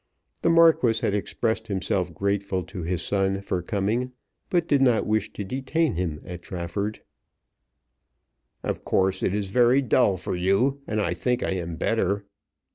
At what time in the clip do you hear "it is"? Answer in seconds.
9.21-9.49